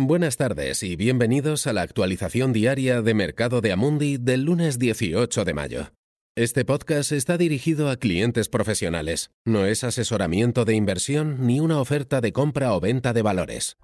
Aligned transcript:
Buenas 0.00 0.36
tardes 0.36 0.84
y 0.84 0.94
bienvenidos 0.94 1.66
a 1.66 1.72
la 1.72 1.82
actualización 1.82 2.52
diaria 2.52 3.02
de 3.02 3.14
Mercado 3.14 3.60
de 3.60 3.72
Amundi 3.72 4.16
del 4.16 4.44
lunes 4.44 4.78
18 4.78 5.44
de 5.44 5.54
mayo. 5.54 5.90
Este 6.36 6.64
podcast 6.64 7.10
está 7.10 7.36
dirigido 7.36 7.90
a 7.90 7.96
clientes 7.96 8.48
profesionales, 8.48 9.32
no 9.44 9.66
es 9.66 9.82
asesoramiento 9.82 10.64
de 10.64 10.76
inversión 10.76 11.44
ni 11.48 11.58
una 11.58 11.80
oferta 11.80 12.20
de 12.20 12.32
compra 12.32 12.74
o 12.74 12.80
venta 12.80 13.12
de 13.12 13.22
valores. 13.22 13.76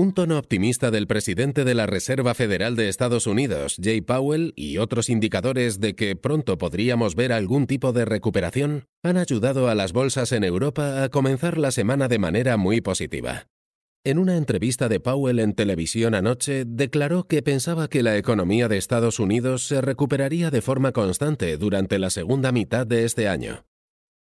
Un 0.00 0.14
tono 0.14 0.38
optimista 0.38 0.90
del 0.90 1.06
presidente 1.06 1.62
de 1.62 1.74
la 1.74 1.84
Reserva 1.84 2.32
Federal 2.32 2.74
de 2.74 2.88
Estados 2.88 3.26
Unidos, 3.26 3.76
Jay 3.78 4.00
Powell, 4.00 4.54
y 4.56 4.78
otros 4.78 5.10
indicadores 5.10 5.78
de 5.78 5.94
que 5.94 6.16
pronto 6.16 6.56
podríamos 6.56 7.14
ver 7.14 7.34
algún 7.34 7.66
tipo 7.66 7.92
de 7.92 8.06
recuperación 8.06 8.86
han 9.02 9.18
ayudado 9.18 9.68
a 9.68 9.74
las 9.74 9.92
bolsas 9.92 10.32
en 10.32 10.42
Europa 10.42 11.02
a 11.02 11.10
comenzar 11.10 11.58
la 11.58 11.70
semana 11.70 12.08
de 12.08 12.18
manera 12.18 12.56
muy 12.56 12.80
positiva. 12.80 13.48
En 14.02 14.18
una 14.18 14.38
entrevista 14.38 14.88
de 14.88 15.00
Powell 15.00 15.38
en 15.38 15.52
televisión 15.52 16.14
anoche, 16.14 16.64
declaró 16.66 17.24
que 17.24 17.42
pensaba 17.42 17.86
que 17.88 18.02
la 18.02 18.16
economía 18.16 18.68
de 18.68 18.78
Estados 18.78 19.18
Unidos 19.18 19.66
se 19.66 19.82
recuperaría 19.82 20.50
de 20.50 20.62
forma 20.62 20.92
constante 20.92 21.58
durante 21.58 21.98
la 21.98 22.08
segunda 22.08 22.52
mitad 22.52 22.86
de 22.86 23.04
este 23.04 23.28
año. 23.28 23.66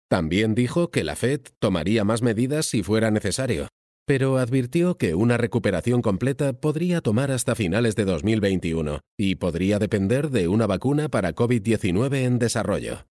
También 0.08 0.56
dijo 0.56 0.90
que 0.90 1.04
la 1.04 1.18
Fed 1.18 1.42
tomaría 1.60 2.06
más 2.06 2.22
medidas 2.22 2.66
si 2.68 2.82
fuera 2.82 3.12
necesario, 3.12 3.68
pero 4.06 4.38
advirtió 4.38 4.98
que 4.98 5.16
una 5.16 5.38
recuperación 5.38 6.02
completa 6.02 6.54
podría 6.54 7.02
tomar 7.02 7.32
hasta 7.32 7.56
finales 7.56 7.96
de 7.96 8.06
2021 8.06 9.02
y 9.18 9.36
podría 9.36 9.80
depender 9.80 10.30
de 10.30 10.48
una 10.48 10.68
vacuna 10.68 11.10
para 11.10 11.34
COVID-19 11.34 12.16
en 12.24 12.40
desarrollo. 12.40 13.08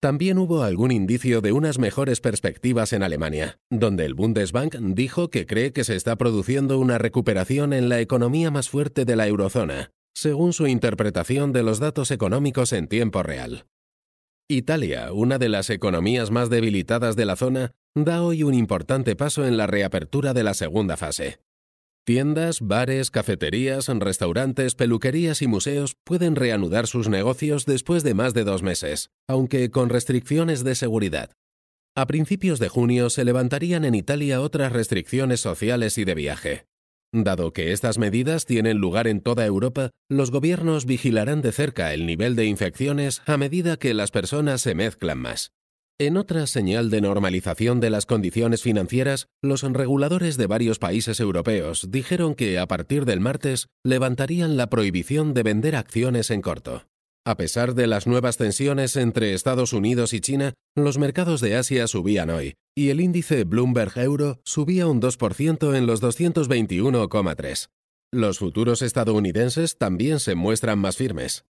También 0.00 0.36
hubo 0.38 0.62
algún 0.62 0.92
indicio 0.92 1.40
de 1.40 1.52
unas 1.52 1.78
mejores 1.78 2.20
perspectivas 2.20 2.92
en 2.92 3.02
Alemania, 3.02 3.58
donde 3.70 4.04
el 4.04 4.14
Bundesbank 4.14 4.76
dijo 4.76 5.30
que 5.30 5.46
cree 5.46 5.72
que 5.72 5.84
se 5.84 5.96
está 5.96 6.16
produciendo 6.16 6.78
una 6.78 6.98
recuperación 6.98 7.72
en 7.72 7.88
la 7.88 8.00
economía 8.00 8.50
más 8.50 8.68
fuerte 8.68 9.06
de 9.06 9.16
la 9.16 9.26
eurozona, 9.26 9.92
según 10.14 10.52
su 10.52 10.66
interpretación 10.66 11.52
de 11.52 11.62
los 11.62 11.78
datos 11.78 12.10
económicos 12.10 12.74
en 12.74 12.88
tiempo 12.88 13.22
real. 13.22 13.66
Italia, 14.48 15.12
una 15.12 15.38
de 15.38 15.48
las 15.48 15.70
economías 15.70 16.30
más 16.30 16.50
debilitadas 16.50 17.16
de 17.16 17.24
la 17.24 17.34
zona, 17.34 17.72
da 18.04 18.22
hoy 18.22 18.42
un 18.42 18.52
importante 18.52 19.16
paso 19.16 19.46
en 19.46 19.56
la 19.56 19.66
reapertura 19.66 20.34
de 20.34 20.42
la 20.42 20.52
segunda 20.52 20.98
fase. 20.98 21.38
Tiendas, 22.04 22.60
bares, 22.60 23.10
cafeterías, 23.10 23.88
restaurantes, 23.88 24.74
peluquerías 24.74 25.40
y 25.40 25.46
museos 25.46 25.96
pueden 26.04 26.36
reanudar 26.36 26.86
sus 26.86 27.08
negocios 27.08 27.64
después 27.64 28.02
de 28.04 28.12
más 28.12 28.34
de 28.34 28.44
dos 28.44 28.62
meses, 28.62 29.08
aunque 29.26 29.70
con 29.70 29.88
restricciones 29.88 30.62
de 30.62 30.74
seguridad. 30.74 31.30
A 31.96 32.06
principios 32.06 32.58
de 32.58 32.68
junio 32.68 33.08
se 33.08 33.24
levantarían 33.24 33.86
en 33.86 33.94
Italia 33.94 34.42
otras 34.42 34.72
restricciones 34.72 35.40
sociales 35.40 35.96
y 35.96 36.04
de 36.04 36.14
viaje. 36.14 36.66
Dado 37.12 37.54
que 37.54 37.72
estas 37.72 37.96
medidas 37.96 38.44
tienen 38.44 38.76
lugar 38.76 39.08
en 39.08 39.22
toda 39.22 39.46
Europa, 39.46 39.90
los 40.10 40.30
gobiernos 40.30 40.84
vigilarán 40.84 41.40
de 41.40 41.52
cerca 41.52 41.94
el 41.94 42.04
nivel 42.04 42.36
de 42.36 42.44
infecciones 42.44 43.22
a 43.24 43.38
medida 43.38 43.78
que 43.78 43.94
las 43.94 44.10
personas 44.10 44.60
se 44.60 44.74
mezclan 44.74 45.18
más. 45.18 45.55
En 45.98 46.18
otra 46.18 46.46
señal 46.46 46.90
de 46.90 47.00
normalización 47.00 47.80
de 47.80 47.88
las 47.88 48.04
condiciones 48.04 48.62
financieras, 48.62 49.28
los 49.42 49.62
reguladores 49.62 50.36
de 50.36 50.46
varios 50.46 50.78
países 50.78 51.20
europeos 51.20 51.86
dijeron 51.90 52.34
que 52.34 52.58
a 52.58 52.66
partir 52.66 53.06
del 53.06 53.20
martes 53.20 53.68
levantarían 53.82 54.58
la 54.58 54.68
prohibición 54.68 55.32
de 55.32 55.42
vender 55.42 55.74
acciones 55.74 56.30
en 56.30 56.42
corto. 56.42 56.84
A 57.24 57.38
pesar 57.38 57.74
de 57.74 57.86
las 57.86 58.06
nuevas 58.06 58.36
tensiones 58.36 58.94
entre 58.96 59.32
Estados 59.32 59.72
Unidos 59.72 60.12
y 60.12 60.20
China, 60.20 60.52
los 60.76 60.98
mercados 60.98 61.40
de 61.40 61.56
Asia 61.56 61.86
subían 61.86 62.28
hoy, 62.28 62.56
y 62.76 62.90
el 62.90 63.00
índice 63.00 63.44
Bloomberg 63.44 63.96
Euro 63.96 64.38
subía 64.44 64.88
un 64.88 65.00
2% 65.00 65.74
en 65.74 65.86
los 65.86 66.02
221,3. 66.02 67.68
Los 68.12 68.38
futuros 68.38 68.82
estadounidenses 68.82 69.78
también 69.78 70.20
se 70.20 70.34
muestran 70.34 70.78
más 70.78 70.98
firmes. 70.98 71.46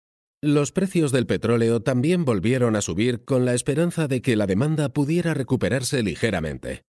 Los 0.46 0.72
precios 0.72 1.12
del 1.12 1.26
petróleo 1.26 1.80
también 1.80 2.24
volvieron 2.24 2.76
a 2.76 2.82
subir 2.82 3.26
con 3.26 3.46
la 3.46 3.56
esperanza 3.56 4.08
de 4.08 4.22
que 4.22 4.36
la 4.36 4.46
demanda 4.46 4.90
pudiera 4.90 5.34
recuperarse 5.34 6.04
ligeramente. 6.04 6.84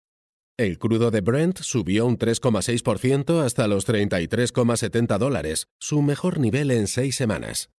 El 0.58 0.78
crudo 0.78 1.10
de 1.10 1.22
Brent 1.22 1.60
subió 1.60 2.06
un 2.06 2.18
3,6% 2.18 3.46
hasta 3.46 3.70
los 3.70 3.88
33,70 3.88 5.18
dólares, 5.18 5.68
su 5.80 6.02
mejor 6.02 6.42
nivel 6.42 6.70
en 6.70 6.88
seis 6.88 7.16
semanas. 7.16 7.70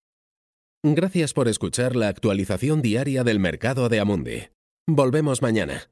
Gracias 0.83 1.33
por 1.33 1.47
escuchar 1.47 1.95
la 1.95 2.07
actualización 2.07 2.81
diaria 2.81 3.23
del 3.23 3.39
mercado 3.39 3.87
de 3.87 3.99
Amundi. 3.99 4.47
Volvemos 4.87 5.43
mañana. 5.43 5.91